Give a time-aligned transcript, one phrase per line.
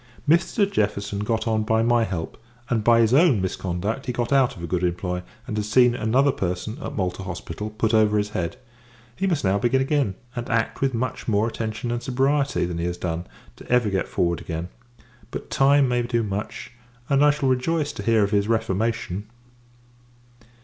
[0.27, 0.65] Mr.
[0.67, 2.35] Jefferson got on, by my help;
[2.71, 5.93] and, by his own misconduct, he got out of a good employ, and has seen
[5.93, 8.57] another person, at Malta hospital, put over his head.
[9.15, 12.85] He must now begin again; and act with much more attention and sobriety, than he
[12.85, 13.27] has done,
[13.57, 14.69] to ever get forward again:
[15.29, 16.71] but, time may do much;
[17.07, 19.27] and, I shall rejoice to hear of his reformation.